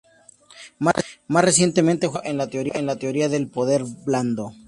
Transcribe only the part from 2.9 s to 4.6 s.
teoría del poder blando.